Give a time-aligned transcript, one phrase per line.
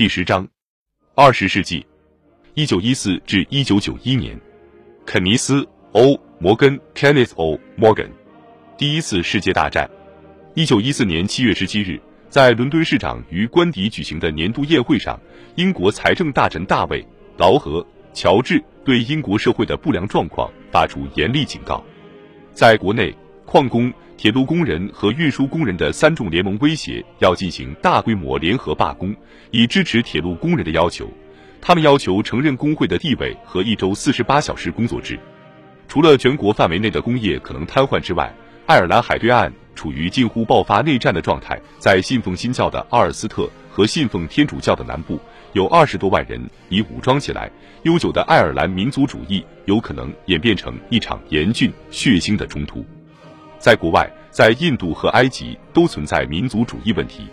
[0.00, 0.48] 第十章，
[1.14, 1.84] 二十世纪，
[2.54, 4.34] 一九一四至一九九一年，
[5.04, 7.60] 肯尼斯 ·O· 摩根 （Kenneth O.
[7.76, 8.08] Morgan），
[8.78, 9.90] 第一次世界大战。
[10.54, 12.00] 一九一四年七月十七日，
[12.30, 15.20] 在伦敦市长与官邸举行的年度宴会上，
[15.56, 17.02] 英国财政大臣大卫·
[17.36, 17.82] 劳合·
[18.14, 21.84] 乔治对英国社会的不良状况发出严厉警告。
[22.54, 23.14] 在国内，
[23.50, 29.12] 矿工、铁路工人和运输工人的三种联盟威胁要进行大规模联合罢工，
[29.50, 31.12] 以支持铁路工人的要求。
[31.60, 35.18] 他们要求承认工会的地位和一周四十八小时工作制。
[35.88, 38.32] 除了全国范围内的工业可能瘫痪之外，
[38.66, 41.60] 爱尔兰海对岸处于近乎爆发内战的状态。
[41.80, 45.18] 在信奉新教的阿尔斯特和信奉天主教的南部，
[45.54, 47.50] 有二十多万人已武装起来。
[47.82, 52.86] 悠久的爱尔兰民族主义有可能演变成一场严峻血腥的冲突。
[53.60, 57.28] 在国外，在印度和埃及都存在民族主义问题。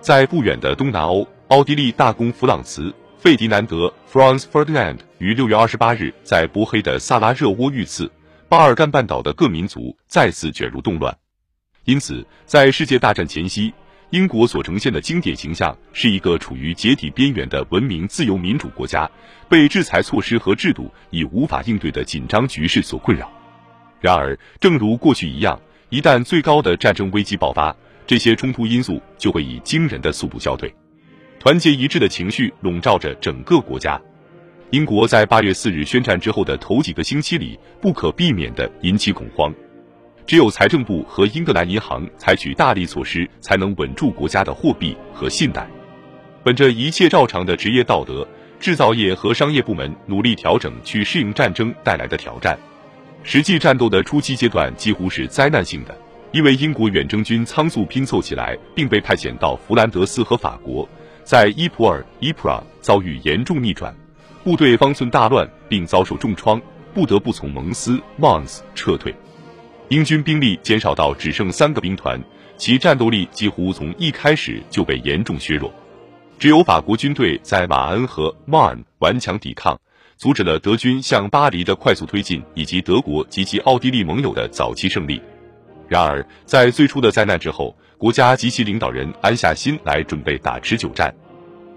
[0.00, 2.94] 在不远的东南欧，奥地利大公弗朗茨。
[3.18, 8.08] 费迪南德 （Franz Ferdinand） 于六月二十八日在波黑的萨拉热窝遇刺，
[8.48, 11.16] 巴尔干半岛的各民族再次卷入动乱。
[11.84, 13.74] 因此，在世界大战前夕，
[14.10, 19.10] 英国所呈现的经典形象是一个处于解体边缘的文明、自由、民主国家，
[19.48, 23.28] 被制裁措施和制度以无法应对的紧张局势所困扰。
[24.00, 27.74] 然而，正如过去一样，一旦最高的战争危机爆发，
[28.06, 30.72] 这些冲突因素就会以惊人的速度消退。
[31.38, 34.00] 团结一致的情绪笼罩着整个国家。
[34.70, 39.54] 英国在八月四日宣战之后的头几个星期里，不可避免地引起恐慌。
[40.26, 45.66] 只有财政部和英格兰银行采取大力措施，才能稳住国家的货币和信贷。
[46.42, 48.26] 本着一切照常的职业道德，
[48.58, 52.58] 制造业和商业部门努力调整，去适应战争带来的挑战。
[53.28, 55.92] 实际战斗的初期阶段几乎是灾难性的，
[56.30, 60.88] 因为英国远征军仓促拼凑起来，并被派遣到弗兰德斯和法国。
[61.24, 63.92] 在伊普尔伊普拉遭遇严重逆转，
[64.44, 66.62] 部队方寸大乱，并遭受重创，
[66.94, 69.12] 不得不从蒙斯 （Mons） 撤退。
[69.88, 72.22] 英军兵力减少到只剩三个兵团，
[72.56, 75.74] 其战斗力几乎从一开始就被严重削弱。
[76.38, 79.80] 只有法国军队在马恩和 Marne 顽强抵抗，
[80.16, 85.20] 阻止了德军向巴黎的快速推进，以及德国及其奥地利盟友的早期胜利。
[85.88, 91.14] 然而，在最初的灾难之后，国家及其领导人安下心来准备打持久战，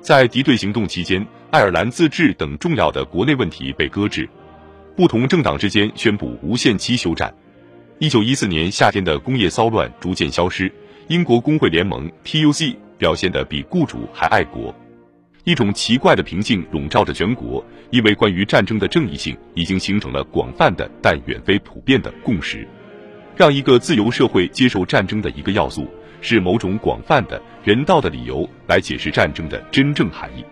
[0.01, 4.27] 在敌对行动期间，爱尔兰自治等重要的国内问题被搁置，
[4.95, 7.33] 不同政党之间宣布无限期休战。
[8.00, 10.71] 一九一四年夏天的工业骚乱逐渐消失，
[11.09, 14.73] 英国工会联盟 （P.U.C.） 表现得比雇主还爱国，
[15.44, 22.67] 一种奇怪的平静笼罩着全国，因为关于战争的正义性已经形成了广泛的但远非普遍的共识。
[23.35, 25.88] 让一个自由社会接受战争的一个要素。
[26.22, 30.44] 是某种广泛的人道的理由来解释战争的真正含义。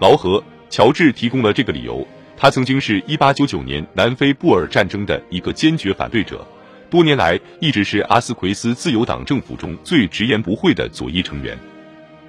[0.00, 2.08] 劳合乔治提供了这个理由。
[2.38, 6.42] 他曾经是一八九九年南非布尔战争的一个坚决反对者，
[6.88, 11.54] 多年来一直是阿斯奎斯自由党政府中最直言不讳的左翼成员。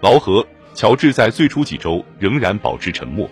[0.02, 0.46] 劳合
[0.76, 3.30] 乔治在最初几周仍然保持沉默，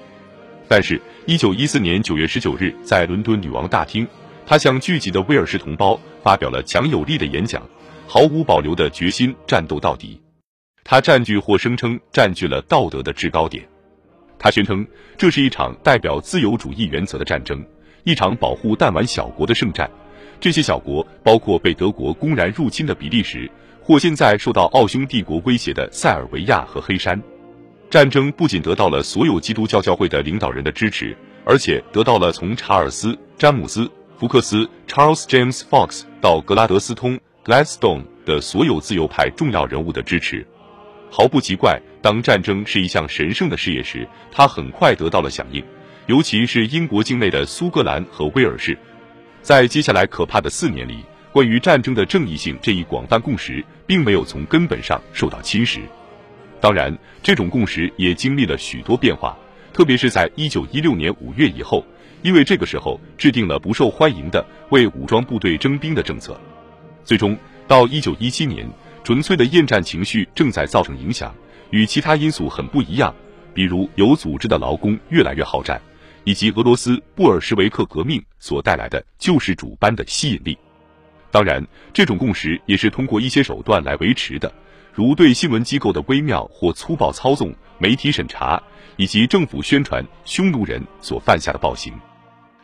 [0.69, 4.07] 但是，一九一四年九月十九日，在伦敦女王大厅，
[4.45, 7.61] 他向聚集的威尔士同胞发表了强有力的演讲。
[8.07, 10.21] 毫无保留的决心战斗到底，
[10.83, 13.67] 他占据或声称占据了道德的制高点。
[14.39, 14.85] 他宣称
[15.17, 17.61] 这是一场代表自由主义原则的战争，
[18.03, 19.89] 一场保护弹丸小国的圣战。
[20.39, 23.49] 这些小国包括被德国公然入侵的比利时，
[23.81, 27.21] 或现在受到奥匈帝国威胁的塞尔维亚和黑山。
[27.93, 31.15] 战争不仅得到了所有基督教教会的领导人的支持，
[31.45, 33.81] 而且得到了从查尔斯·詹姆斯·
[34.17, 37.19] 福克斯 （Charles James Fox） 到格拉德斯通。
[37.45, 40.43] Gladstone 的所有自由派重要人物的支持，
[41.11, 41.79] 毫不奇怪。
[42.01, 45.63] 当战争是一项神圣的事业时，他很快得到了响应，
[46.07, 48.75] 尤其是英国境内的苏格兰和威尔士。
[49.43, 55.81] 在接下来可怕的四年里，关于战争的正义性这一广泛共识，并没有从根本上受到侵蚀。
[56.63, 59.37] 当然，这种共识也经历了许多变化，
[59.73, 61.85] 特别是在一九一六年五月以后，
[62.21, 66.39] 因为这个时候制定了不受欢迎的为武装部队征兵的政策。
[67.03, 67.37] 最终，
[67.67, 68.65] 到一九一七年，
[69.03, 71.35] 纯粹的厌战情绪正在造成影响，
[71.69, 73.13] 与其他因素很不一样，
[73.53, 75.81] 比如有组织的劳工越来越好战，
[76.23, 80.57] 以及俄罗斯布尔什维克革命所带来的救世主般的吸引力。
[81.29, 81.61] 当然，
[81.91, 84.49] 这种共识也是通过一些手段来维持的，
[84.93, 88.61] 如对新闻机构的微妙或粗暴操纵、媒体审查
[88.95, 91.91] 以及政府宣传匈奴人所犯下的暴行，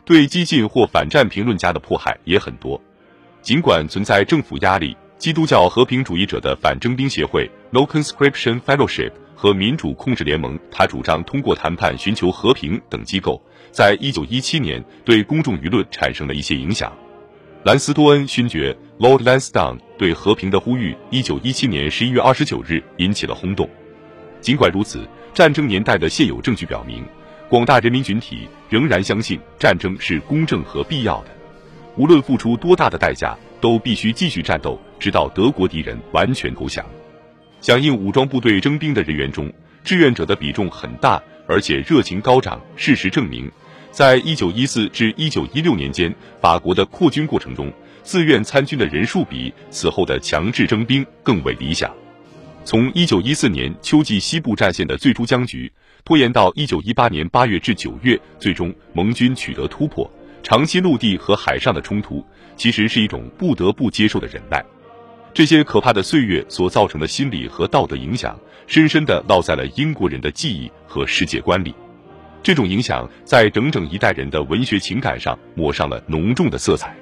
[0.04, 2.80] 对激进或反战评论家的迫害也很多。
[3.42, 13.42] 尽管存在政府压力，基督教和平主义者的反征兵协会 （No Conscription Fellowship） 和民主控制联盟，他主张通过谈判寻求和平等机构，
[13.72, 16.92] 在一九一七年对公众舆论产生了一些影响。
[17.64, 23.66] 兰斯多恩勋爵 （Lord Lansdowne） 对和平的呼吁，一九一七年十一月二十九日引起了轰动。
[24.42, 27.02] 尽管如此，战争年代的现有证据表明，
[27.48, 31.30] 广大人民群体仍然相信战争是公正和必要的，
[31.96, 36.84] 无论付出多大的代价，都必须继续战斗，直到德国敌人完全投降。
[37.62, 39.50] 响应武装部队征兵的人员中，
[39.82, 42.60] 志愿者的比重很大，而且热情高涨。
[42.76, 43.50] 事实证明，
[43.90, 51.92] 在一九一四至一九一六年间，法国的扩军过程中，自愿参军的人数比此后的强制征兵更为理想。
[52.64, 55.72] 从一九一四年秋季西部战线的最初僵局
[56.04, 60.10] 拖延到一九一八年八月至九月，最终盟军取得突破。
[60.42, 62.24] 长期陆地和海上的冲突，
[62.56, 64.64] 其实是一种不得不接受的忍耐。
[65.32, 71.74] 这些可怕的岁月所造成的心理和道德影响，深深地烙在了英国人的记忆和世界观里。
[72.42, 76.96] 这种影响在整整一代人的文学情感上抹上了浓重的色彩。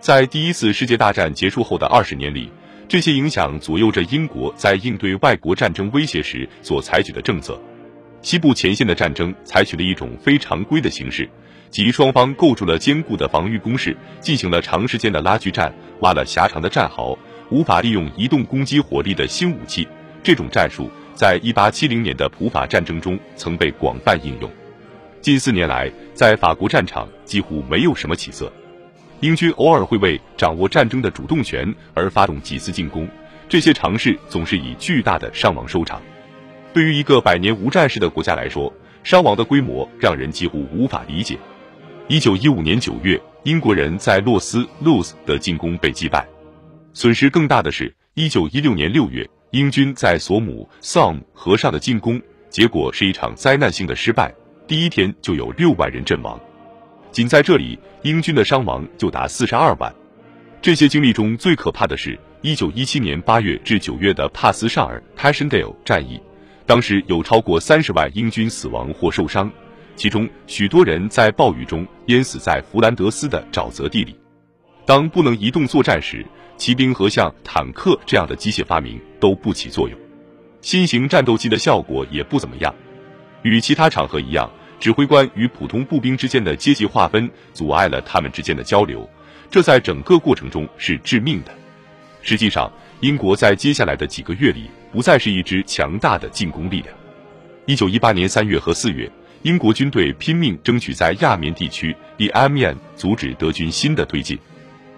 [0.00, 2.50] 在第一次世界大战结束后的二十年里，
[2.88, 7.60] 这些影响左右着英国在应对外国战争威胁时所采取的政策。
[8.22, 11.28] 西部前线的战争采取了一种非常规的形式，
[11.70, 17.18] 即双方构筑了坚固的防御工事，进行了长时间的拉锯战，挖了狭长的战壕。
[17.48, 19.86] 无法利用移动攻击火力的新武器，
[20.20, 24.50] 这种战术在一八七零年的普法战争中曾被广泛应用。
[25.20, 28.52] 近四年来，在法国战场几乎没有什么起色。
[29.20, 33.08] 英军偶尔会为掌握战争的主动权而发动几次进攻，
[33.48, 36.02] 这些尝试总是以巨大的伤亡收场。
[36.74, 38.72] 对于一个百年无战事的国家来说，
[39.02, 41.38] 伤亡的规模让人几乎无法理解。
[42.08, 46.26] 一九一五年九月，英国人在洛斯路斯的进攻被击败。
[46.92, 52.20] 损失更大的是，一九一六年六月，英军在索姆 （Som） 河上的进攻，
[52.50, 54.34] 结果是一场灾难性的失败。
[54.66, 56.38] 第一天就有六万人阵亡，
[57.16, 59.90] 仅在这里，英军的伤亡就达四十二万。
[60.60, 66.20] 这些经历中最可怕的是，一九一七年八月至九月的帕斯尚尔 （Passchendaele） 战役，
[66.66, 69.50] 当时有超过三十万英军死亡或受伤，
[69.94, 74.14] 其中许多人在暴雨中淹死在弗兰德斯的沼泽地里。
[74.84, 76.22] 当不能移动作战时，
[76.58, 79.98] 骑兵和像坦克这样的机械发明都不起作用，
[80.60, 82.74] 新型战斗机的效果也不怎么样。
[83.40, 89.08] 与其他场合一样，指挥官与普通步兵之间的阶级划分阻碍了他们之间的交流，
[89.50, 91.52] 这在整个过程中是致命的。
[92.22, 92.70] 实际上，
[93.00, 96.94] 英国在接下来的几个月里不再是一支强大的进攻力量。
[97.66, 99.10] 一九一八年三月和四月，
[99.42, 104.38] 英国军队拼命争取在亚眠地区以安面阻止德军新的推进。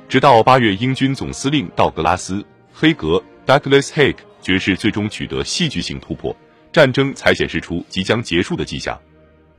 [0.09, 2.37] 直到八月，英军总司令道格拉斯·
[2.73, 6.35] 黑格 （Douglas Haig） 爵士最终取得戏剧性突破，
[6.73, 8.99] 战争才显示出即将结束的迹象。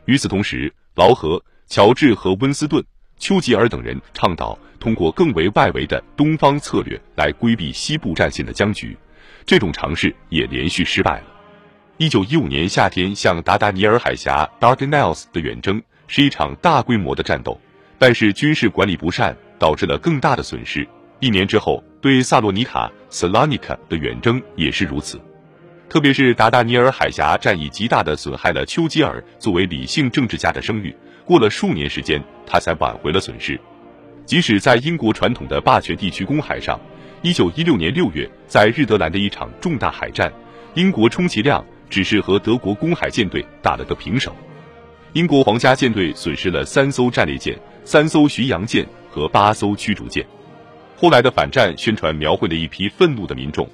[0.10, 2.82] 与此同时，劳合、乔治和温斯顿·
[3.20, 8.98] 丘吉尔等人倡导通过更为外围的东方策略来规避西部战线的僵局，
[9.46, 11.28] 这种尝试也连续失败了。
[11.98, 17.62] 一九一五年夏天向达达尼尔海峡 （Dardanelles） 的远征是一场大规模的战斗，
[18.00, 19.38] 但是军事管理不善。
[19.60, 20.88] 导致了更大的损失。
[21.20, 25.20] 一年之后，对萨洛尼卡 （Salonika） 的远征也是如此。
[25.90, 30.96] 特别是达达尼尔海峡战役，极大的损害了丘吉尔作为理性政治家的声誉。
[31.26, 33.60] 过了数年时间，他才挽回了损失。
[34.26, 36.80] 即使在英国传统的霸权地区公海上，
[37.24, 40.32] 一九一六年六月，在日德兰的一场重大海战，
[40.76, 44.36] 英国充其量只是和德国公海舰队打了个平手。
[45.14, 48.88] 英国皇家舰队损失了三艘战列舰、三艘巡洋舰。
[49.12, 50.24] 和八艘驱逐舰。
[50.96, 53.68] 后来的反战宣传描绘了一批愤怒的民众，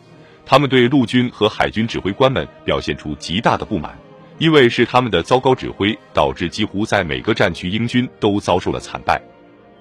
[0.45, 3.97] 他们对陆军和海军指挥官们表现出极大的不满，
[4.37, 9.21] 因为是他们的糟糕指挥导致几乎在每个战区英军都遭受了惨败。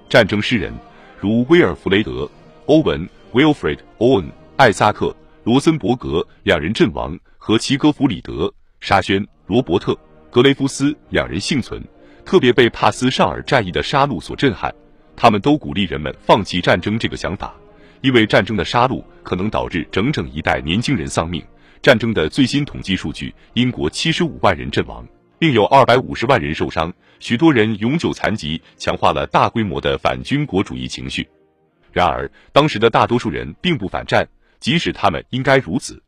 [0.09, 0.73] 战争诗人
[1.21, 2.11] 如威尔弗雷德·
[2.66, 5.06] 欧文 （Wilfred Owen）、艾萨克·
[5.44, 8.47] 罗森伯格两人阵亡，和齐格弗里德·
[8.80, 9.92] 沙宣·罗伯特·
[10.30, 11.83] 格雷夫斯两人幸存，
[12.25, 14.75] 特别被帕斯绍尔战役的杀戮所震撼。
[15.14, 17.54] 他们都鼓励人们放弃战争这个想法，
[18.00, 21.43] 因为战争的杀戮可能导致整整一代年轻人丧命。
[21.83, 25.04] 战争的最新统计数据，英国七十五万人阵亡，
[25.40, 31.26] 另有二百五十万人受伤，许多人永久残疾，强化了大规模的反军国主义情绪。
[31.93, 34.28] 然而，当时的大多数人并不反战，
[34.61, 36.02] 即使他们应该如此。